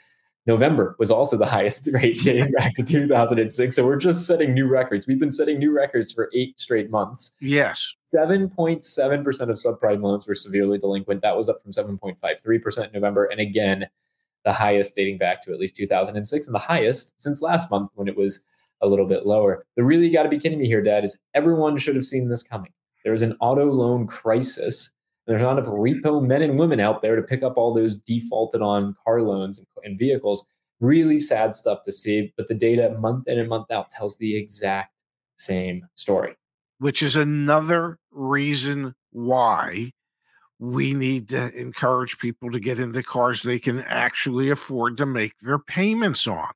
[0.47, 3.75] November was also the highest rate dating back to 2006.
[3.75, 5.07] So we're just setting new records.
[5.07, 7.35] We've been setting new records for eight straight months.
[7.41, 7.93] Yes.
[8.13, 11.21] 7.7% of subprime loans were severely delinquent.
[11.23, 13.25] That was up from 7.53% in November.
[13.25, 13.87] And again,
[14.43, 18.07] the highest dating back to at least 2006 and the highest since last month when
[18.07, 18.43] it was
[18.81, 19.65] a little bit lower.
[19.75, 22.43] The really got to be kidding me here, Dad, is everyone should have seen this
[22.43, 22.73] coming.
[23.03, 24.91] There's an auto loan crisis.
[25.27, 28.61] There's not enough repo men and women out there to pick up all those defaulted
[28.61, 30.47] on car loans and vehicles.
[30.79, 34.35] Really sad stuff to see, but the data month in and month out tells the
[34.35, 34.93] exact
[35.37, 36.35] same story.
[36.79, 39.91] Which is another reason why
[40.61, 45.33] we need to encourage people to get into cars they can actually afford to make
[45.39, 46.51] their payments on.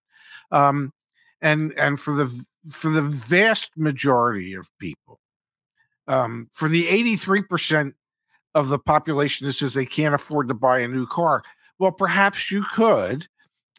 [0.51, 0.93] Um,
[1.41, 5.19] and and for the for the vast majority of people,
[6.07, 7.93] um, for the 83%
[8.53, 11.43] of the population that says they can't afford to buy a new car,
[11.79, 13.27] well, perhaps you could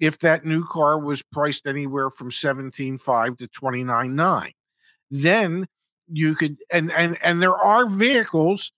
[0.01, 4.51] if that new car was priced anywhere from 17.5 to 29.9.
[5.11, 5.69] Then
[6.09, 8.73] you could and and and there are vehicles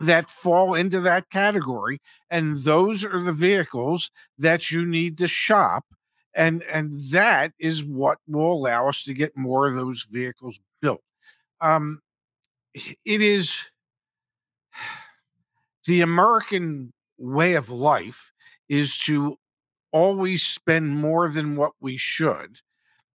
[0.00, 5.84] that fall into that category and those are the vehicles that you need to shop
[6.34, 11.02] and and that is what will allow us to get more of those vehicles built.
[11.60, 12.00] Um
[12.74, 13.56] it is
[15.86, 18.32] the american way of life
[18.68, 19.38] is to
[19.92, 22.60] always spend more than what we should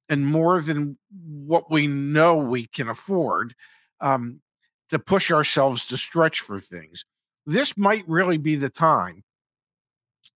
[0.07, 3.53] and more than what we know we can afford
[4.01, 4.41] um,
[4.89, 7.05] to push ourselves to stretch for things.
[7.45, 9.23] This might really be the time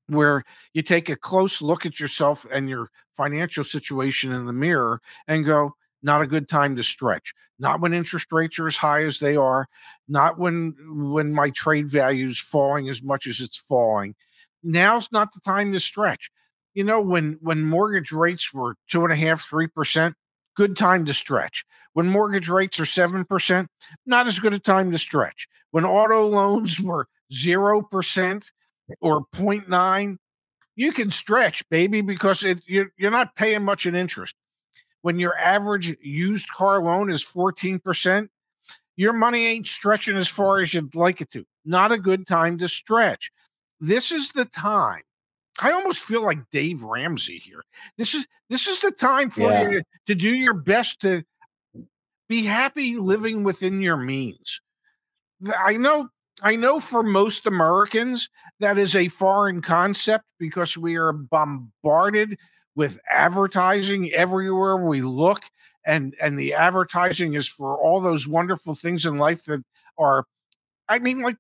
[0.08, 5.02] where you take a close look at yourself and your financial situation in the mirror
[5.28, 7.34] and go, not a good time to stretch.
[7.60, 9.68] Not when interest rates are as high as they are,
[10.08, 14.16] not when when my trade value is falling as much as it's falling.
[14.64, 16.30] Now's not the time to stretch.
[16.74, 20.16] You know, when when mortgage rates were two and a half, three percent,
[20.56, 21.66] good time to stretch.
[21.94, 23.68] When mortgage rates are 7%,
[24.06, 25.48] not as good a time to stretch.
[25.72, 28.52] When auto loans were 0%
[29.02, 30.18] or 0.9,
[30.76, 34.36] you can stretch, baby, because it, you're, you're not paying much in interest.
[35.02, 38.30] When your average used car loan is 14%,
[38.96, 41.46] your money ain't stretching as far as you'd like it to.
[41.66, 43.32] Not a good time to stretch.
[43.80, 45.02] This is the time
[45.60, 47.64] I almost feel like Dave Ramsey here.
[47.98, 49.62] This is this is the time for yeah.
[49.62, 51.24] you to, to do your best to
[52.28, 54.62] be happy living within your means.
[55.58, 56.10] I know
[56.42, 62.38] I know for most Americans that is a foreign concept because we are bombarded
[62.76, 65.44] with advertising everywhere we look
[65.86, 69.64] and and the advertising is for all those wonderful things in life that
[69.98, 70.26] are
[70.90, 71.38] I mean like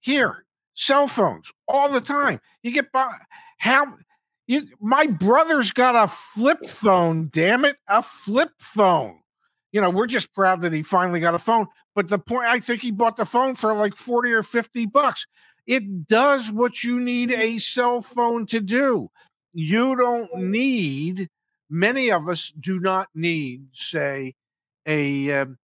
[0.00, 0.44] here
[0.78, 2.40] cell phones all the time.
[2.62, 3.12] You get by
[3.58, 3.94] how
[4.46, 9.18] you my brother's got a flip phone, damn it, a flip phone.
[9.72, 11.66] You know, we're just proud that he finally got a phone.
[11.94, 15.26] But the point I think he bought the phone for like 40 or 50 bucks.
[15.66, 19.10] It does what you need a cell phone to do.
[19.52, 21.28] You don't need
[21.68, 24.34] many of us do not need, say,
[24.86, 25.58] a um,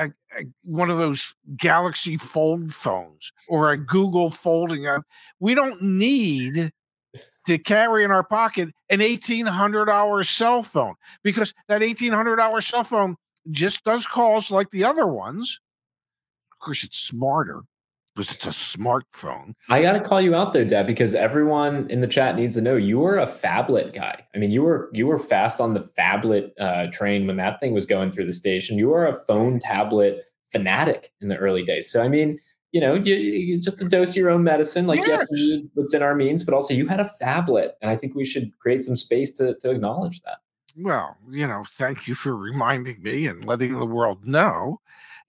[0.00, 5.02] a, a, one of those Galaxy Fold phones or a Google folding up.
[5.38, 6.72] We don't need
[7.46, 13.16] to carry in our pocket an $1,800 cell phone because that $1,800 cell phone
[13.50, 15.60] just does calls like the other ones.
[16.52, 17.62] Of course, it's smarter.
[18.14, 19.54] Because it's a smartphone.
[19.68, 22.60] I got to call you out there, Dad, because everyone in the chat needs to
[22.60, 24.24] know you were a phablet guy.
[24.34, 27.72] I mean, you were you were fast on the phablet uh, train when that thing
[27.72, 28.78] was going through the station.
[28.78, 31.90] You were a phone tablet fanatic in the early days.
[31.90, 32.38] So I mean,
[32.72, 34.86] you know, you, you just to dose your own medicine.
[34.86, 37.96] Like yes, yes what's in our means, but also you had a phablet, and I
[37.96, 40.38] think we should create some space to to acknowledge that.
[40.76, 44.80] Well, you know, thank you for reminding me and letting the world know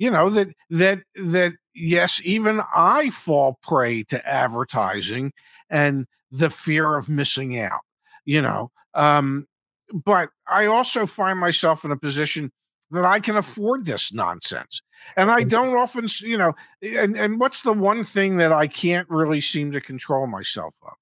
[0.01, 5.31] you know that that that yes even i fall prey to advertising
[5.69, 7.81] and the fear of missing out
[8.25, 9.47] you know um
[9.93, 12.51] but i also find myself in a position
[12.91, 14.81] that i can afford this nonsense
[15.15, 15.49] and i mm-hmm.
[15.49, 19.71] don't often you know and and what's the one thing that i can't really seem
[19.71, 20.93] to control myself of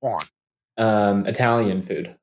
[0.00, 0.22] on?
[0.76, 2.14] Um italian food.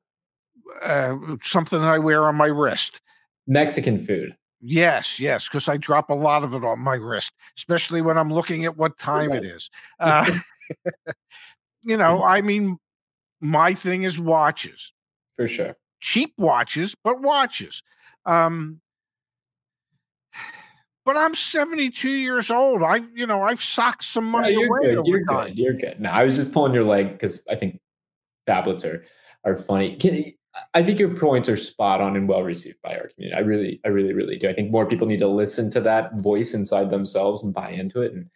[0.82, 3.00] Uh, something that i wear on my wrist.
[3.46, 4.36] Mexican food
[4.68, 8.32] Yes, yes, because I drop a lot of it on my wrist, especially when I'm
[8.32, 9.70] looking at what time it is.
[10.00, 10.28] Uh,
[11.84, 12.78] you know, I mean,
[13.40, 14.92] my thing is watches.
[15.36, 15.76] For sure.
[16.00, 17.84] Cheap watches, but watches.
[18.24, 18.80] Um,
[21.04, 22.82] but I'm 72 years old.
[22.82, 24.96] I, you know, I've socked some money you're away.
[24.96, 25.06] Good.
[25.06, 25.46] You're time.
[25.46, 25.58] good.
[25.58, 26.00] You're good.
[26.00, 27.78] No, I was just pulling your leg because I think
[28.48, 29.04] phablets are
[29.44, 29.94] are funny.
[29.94, 30.32] Can
[30.74, 33.36] I think your points are spot on and well received by our community.
[33.36, 34.48] I really, I really, really do.
[34.48, 38.02] I think more people need to listen to that voice inside themselves and buy into
[38.02, 38.30] it and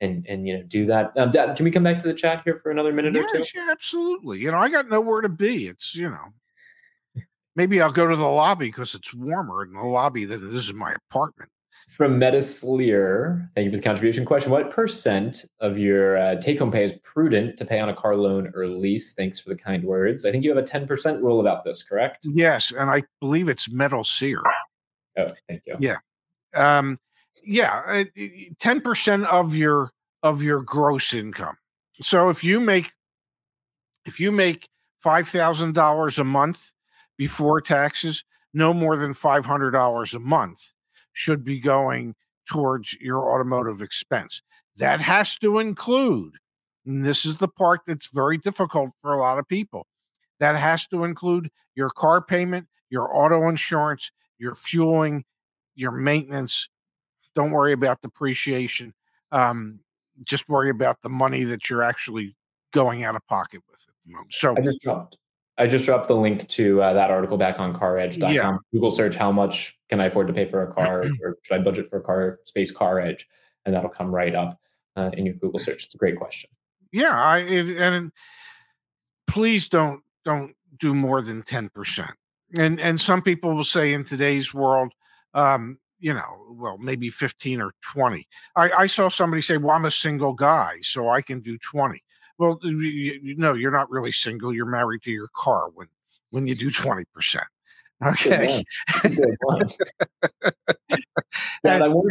[0.00, 1.16] and and you know do that.
[1.16, 3.44] Um, Dad, can we come back to the chat here for another minute or two?
[3.54, 4.38] Yeah, absolutely.
[4.38, 5.68] You know, I got nowhere to be.
[5.68, 7.22] It's you know,
[7.54, 10.70] maybe I'll go to the lobby because it's warmer in the lobby than it is
[10.70, 11.50] in my apartment
[11.90, 14.52] from Metasleer, thank you for the contribution question.
[14.52, 18.14] What percent of your uh, take home pay is prudent to pay on a car
[18.14, 19.12] loan or lease?
[19.12, 20.24] Thanks for the kind words.
[20.24, 22.24] I think you have a 10% rule about this, correct?
[22.32, 22.72] Yes.
[22.76, 24.40] And I believe it's Metal Seer.
[25.18, 25.76] Oh, thank you.
[25.80, 25.96] Yeah.
[26.54, 27.00] Um,
[27.42, 28.04] yeah.
[28.14, 29.90] 10% of your,
[30.22, 31.56] of your gross income.
[32.00, 32.92] So if you make,
[34.06, 34.68] if you make
[35.04, 36.70] $5,000 a month
[37.18, 38.22] before taxes,
[38.54, 40.72] no more than $500 a month
[41.12, 42.14] should be going
[42.46, 44.42] towards your automotive expense.
[44.76, 46.34] That has to include,
[46.86, 49.86] and this is the part that's very difficult for a lot of people,
[50.38, 55.24] that has to include your car payment, your auto insurance, your fueling,
[55.74, 56.68] your maintenance.
[57.34, 58.94] Don't worry about depreciation.
[59.30, 59.80] Um,
[60.24, 62.36] just worry about the money that you're actually
[62.72, 64.32] going out of pocket with at the moment.
[64.32, 65.16] So I just dropped
[65.60, 68.32] I just dropped the link to uh, that article back on caredge.com.
[68.32, 68.56] Yeah.
[68.72, 71.62] Google search how much can I afford to pay for a car or should I
[71.62, 73.24] budget for a car space CarEdge
[73.66, 74.58] and that'll come right up
[74.96, 75.84] uh, in your Google search.
[75.84, 76.48] It's a great question.
[76.92, 78.10] Yeah, I it, and
[79.26, 82.08] please don't don't do more than 10%.
[82.56, 84.92] And and some people will say in today's world
[85.34, 88.26] um you know, well, maybe 15 or 20.
[88.56, 92.02] I, I saw somebody say, Well, I'm a single guy, so I can do 20.
[92.40, 94.54] Well, you, you know, you're not really single.
[94.54, 95.88] You're married to your car when
[96.30, 97.44] when you do twenty percent.
[98.02, 98.64] Okay.
[99.04, 99.18] and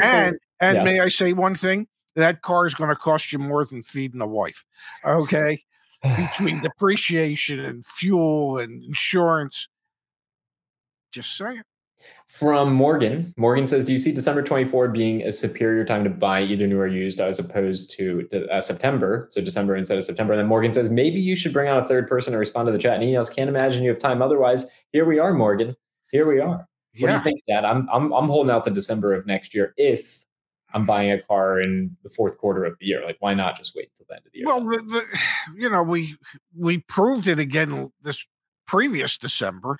[0.03, 0.83] and, and yeah.
[0.83, 1.87] may I say one thing?
[2.15, 4.65] That car is going to cost you more than feeding a wife.
[5.03, 5.63] Okay.
[6.03, 9.67] Between depreciation and fuel and insurance.
[11.11, 11.63] Just saying.
[12.29, 16.43] From Morgan, Morgan says, "Do you see December 24 being a superior time to buy
[16.43, 19.27] either new or used as opposed to uh, September?
[19.31, 21.87] So December instead of September." And then Morgan says, "Maybe you should bring on a
[21.87, 23.35] third person to respond to the chat and emails.
[23.35, 25.75] Can't imagine you have time otherwise." Here we are, Morgan.
[26.11, 26.67] Here we are.
[26.99, 27.07] What yeah.
[27.07, 27.65] do you think, Dad?
[27.65, 30.23] I'm I'm I'm holding out to December of next year if
[30.71, 33.03] I'm buying a car in the fourth quarter of the year.
[33.03, 34.45] Like, why not just wait till the end of the year?
[34.45, 35.19] Well, the, the,
[35.57, 36.15] you know, we
[36.55, 38.23] we proved it again this
[38.67, 39.79] previous December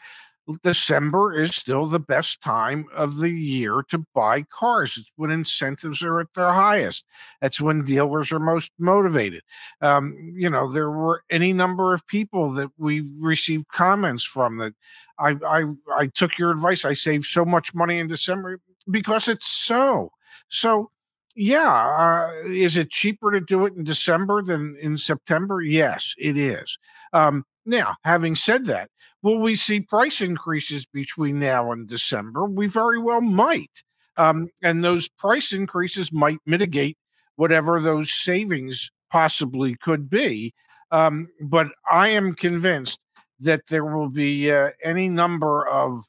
[0.64, 4.98] December is still the best time of the year to buy cars.
[4.98, 7.04] It's when incentives are at their highest.
[7.42, 9.44] That's when dealers are most motivated.
[9.82, 14.74] Um, you know, there were any number of people that we received comments from that
[15.20, 16.86] I, I I took your advice.
[16.86, 18.60] I saved so much money in December
[18.90, 20.12] because it's so.
[20.48, 20.92] So
[21.36, 25.62] yeah, uh, is it cheaper to do it in December than in September?
[25.62, 26.78] Yes, it is.
[27.14, 28.90] Um, now, having said that,
[29.22, 32.46] Will we see price increases between now and December?
[32.46, 33.84] We very well might.
[34.18, 36.98] Um, and those price increases might mitigate
[37.36, 40.54] whatever those savings possibly could be.
[40.92, 43.00] Um, but I am convinced
[43.40, 46.04] that there will be uh, any number of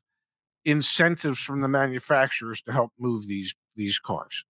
[0.64, 4.44] incentives from the manufacturers to help move these these cars.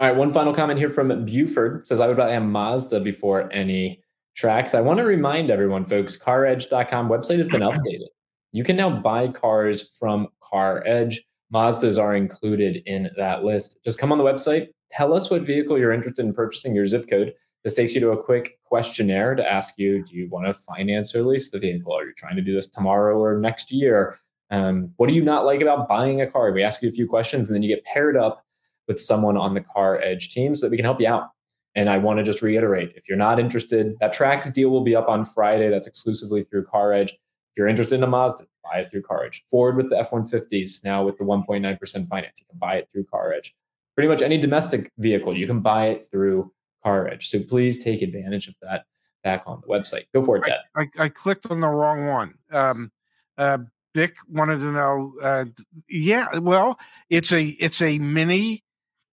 [0.00, 3.52] All right, one final comment here from Buford says I would buy a Mazda before
[3.52, 4.02] any
[4.40, 4.74] Trax.
[4.74, 8.06] I want to remind everyone, folks, caredge.com website has been updated.
[8.52, 11.16] You can now buy cars from CarEdge.
[11.52, 13.78] Mazdas are included in that list.
[13.84, 17.08] Just come on the website, Tell us what vehicle you're interested in purchasing, your zip
[17.08, 17.34] code.
[17.64, 21.14] This takes you to a quick questionnaire to ask you do you want to finance
[21.14, 21.94] or lease the vehicle?
[21.94, 24.18] Are you trying to do this tomorrow or next year?
[24.50, 26.52] Um, what do you not like about buying a car?
[26.52, 28.44] We ask you a few questions and then you get paired up
[28.86, 31.30] with someone on the CarEdge team so that we can help you out.
[31.74, 34.96] And I want to just reiterate if you're not interested, that Trax deal will be
[34.96, 35.68] up on Friday.
[35.68, 37.10] That's exclusively through CarEdge.
[37.10, 39.42] If you're interested in a Mazda, buy it through CarEdge.
[39.50, 43.04] Ford with the F 150s, now with the 1.9% finance, you can buy it through
[43.04, 43.52] CarEdge.
[43.94, 46.52] Pretty much any domestic vehicle, you can buy it through
[46.84, 47.24] CarEdge.
[47.24, 48.84] So please take advantage of that
[49.24, 50.04] back on the website.
[50.14, 50.60] Go for it, Dad.
[50.76, 52.34] I, I, I clicked on the wrong one.
[52.50, 52.92] Um,
[53.36, 53.58] uh,
[53.94, 55.14] Vic wanted to know.
[55.20, 55.46] Uh,
[55.88, 56.78] yeah, well,
[57.10, 58.62] it's a it's a mini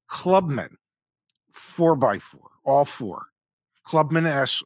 [0.08, 0.78] Clubman
[1.76, 3.20] four by four, ALL4.
[3.86, 4.64] Clubman S,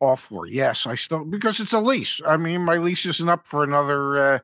[0.00, 0.46] ALL4.
[0.48, 2.20] Yes, I still because it's a lease.
[2.24, 4.38] I mean, my lease isn't up for another uh,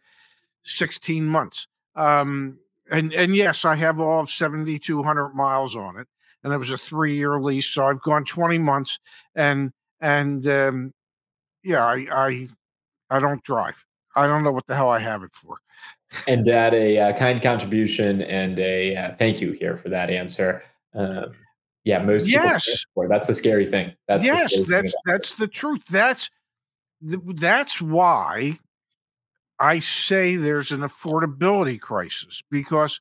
[0.65, 1.69] sixteen months.
[1.95, 2.59] Um,
[2.91, 6.09] and and yes, I have all of seventy two hundred miles on it,
[6.43, 8.99] and it was a three year lease, so I've gone twenty months,
[9.35, 10.95] and and um,
[11.63, 12.49] yeah, I I
[13.11, 13.85] I don't drive.
[14.17, 15.59] I don't know what the hell I have it for.
[16.27, 20.63] and that a uh, kind contribution and a uh, thank you here for that answer.
[20.95, 21.33] Um,
[21.85, 23.93] yeah, most yes, that's the scary thing.
[24.09, 25.83] That's yes, that's that's the truth.
[25.91, 26.31] That's
[27.01, 28.59] that's why
[29.59, 33.01] I say there's an affordability crisis because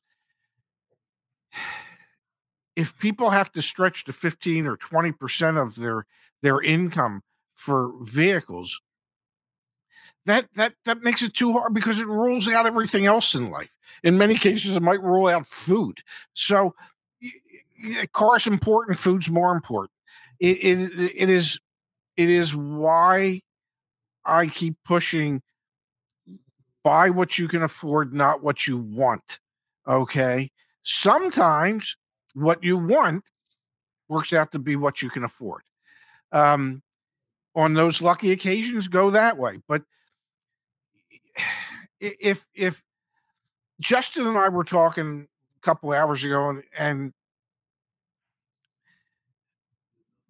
[2.74, 6.06] if people have to stretch to 15 or 20 percent of their
[6.42, 7.22] their income
[7.54, 8.80] for vehicles
[10.26, 13.76] that that that makes it too hard because it rules out everything else in life.
[14.02, 16.00] In many cases, it might rule out food.
[16.34, 16.74] So,
[18.12, 19.92] cars important, food's more important.
[20.40, 21.58] It, it it is
[22.16, 23.40] it is why
[24.24, 25.42] I keep pushing.
[26.84, 29.38] Buy what you can afford, not what you want.
[29.86, 30.50] Okay.
[30.82, 31.96] Sometimes
[32.34, 33.24] what you want
[34.08, 35.62] works out to be what you can afford.
[36.32, 36.82] Um,
[37.54, 39.58] on those lucky occasions, go that way.
[39.68, 39.82] But
[42.00, 42.82] if if
[43.80, 47.12] Justin and I were talking a couple hours ago, and, and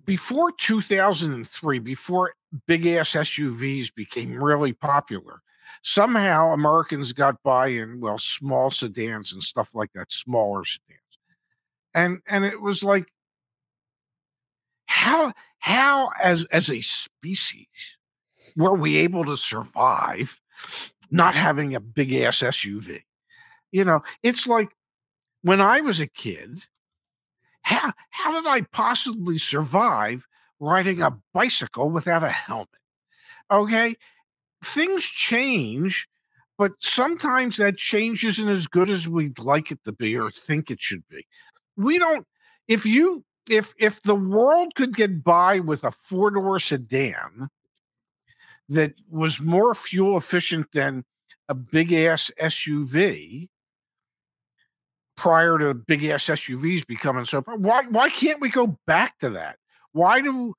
[0.05, 2.35] before 2003, before
[2.67, 5.43] big ass SUVs became really popular,
[5.83, 11.01] somehow Americans got by in well small sedans and stuff like that, smaller sedans,
[11.95, 13.13] and and it was like
[14.87, 17.67] how how as as a species
[18.57, 20.41] were we able to survive
[21.11, 23.03] not having a big ass SUV.
[23.71, 24.71] You know, it's like
[25.43, 26.67] when I was a kid,
[27.63, 30.27] how how did I possibly survive
[30.61, 32.69] riding a bicycle without a helmet?
[33.51, 33.97] Okay,
[34.63, 36.09] things change,
[36.59, 40.71] but sometimes that change isn't as good as we'd like it to be or think
[40.71, 41.27] it should be.
[41.77, 42.27] We don't
[42.69, 47.49] if you if if the world could get by with a four-door sedan
[48.69, 51.05] that was more fuel efficient than
[51.49, 53.49] a big ass SUV
[55.23, 59.57] prior to big ass SUVs becoming so why why can't we go back to that?
[59.93, 60.53] Why do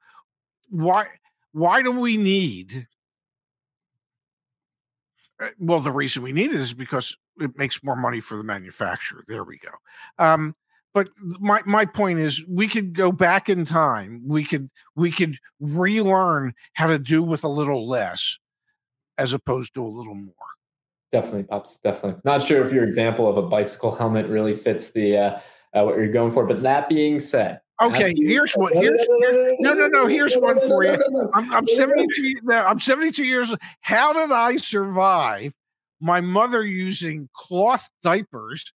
[0.69, 1.07] why
[1.51, 2.87] why do we need
[5.41, 8.43] uh, well the reason we need it is because it makes more money for the
[8.45, 9.25] manufacturer.
[9.27, 9.71] There we go.
[10.17, 10.55] Um,
[10.93, 11.09] but
[11.41, 16.53] my my point is we could go back in time we could we could relearn
[16.71, 18.37] how to do with a little less
[19.17, 20.33] as opposed to a little more
[21.13, 25.17] definitely pops definitely not sure if your example of a bicycle helmet really fits the
[25.17, 25.39] uh,
[25.73, 28.71] uh what you're going for but that being said Okay, here's one.
[28.73, 30.05] Here's, here's, no, no, no.
[30.05, 30.95] Here's one for you.
[31.33, 32.39] I'm, I'm 72.
[32.51, 33.49] I'm 72 years.
[33.49, 33.59] Old.
[33.81, 35.51] How did I survive
[36.03, 38.73] my mother using cloth diapers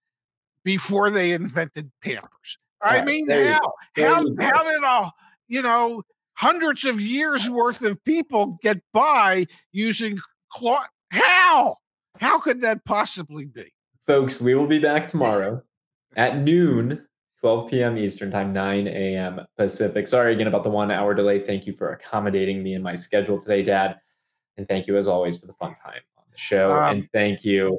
[0.64, 2.58] before they invented Pampers.
[2.82, 5.12] I mean, how how how did all
[5.48, 10.20] you know hundreds of years worth of people get by using
[10.52, 10.88] cloth?
[11.10, 11.78] How
[12.20, 13.74] how could that possibly be?
[14.06, 15.62] Folks, we will be back tomorrow
[16.16, 17.04] at noon.
[17.42, 17.98] 12 p.m.
[18.00, 19.42] Eastern Time, 9 a.m.
[19.58, 20.08] Pacific.
[20.08, 21.40] Sorry again about the one hour delay.
[21.40, 23.98] Thank you for accommodating me in my schedule today, Dad.
[24.58, 26.74] And thank you, as always, for the fun time on the show.
[26.74, 27.78] Um, and thank you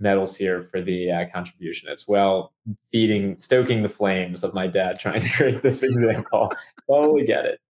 [0.00, 2.52] Metal Seer for the uh, contribution as well.
[2.90, 6.52] Feeding, stoking the flames of my dad trying to create this example.
[6.88, 7.60] totally get it.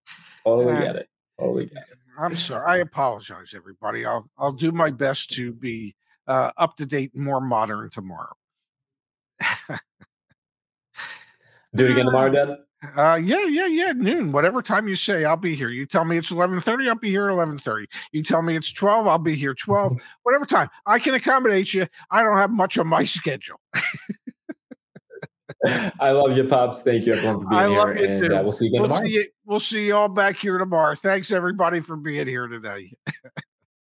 [0.44, 1.08] Totally uh, get it.
[1.38, 1.98] Totally get it.
[2.18, 2.64] I'm sorry.
[2.66, 4.04] I apologize, everybody.
[4.04, 5.94] I'll I'll do my best to be
[6.30, 8.32] uh, up to date, more modern tomorrow.
[11.74, 12.56] do it again tomorrow, Dad.
[12.96, 13.92] Uh, yeah, yeah, yeah.
[13.92, 15.68] Noon, whatever time you say, I'll be here.
[15.68, 17.86] You tell me it's eleven thirty, I'll be here at eleven thirty.
[18.12, 19.96] You tell me it's twelve, I'll be here twelve.
[20.22, 21.86] whatever time I can accommodate you.
[22.10, 23.60] I don't have much on my schedule.
[26.00, 26.80] I love you, Pops.
[26.82, 27.96] Thank you, everyone, for being I here.
[27.98, 28.34] you and too.
[28.36, 29.04] uh, we'll see you again We'll tomorrow.
[29.04, 30.94] see you, we'll see you all back here tomorrow.
[30.94, 32.92] Thanks everybody for being here today.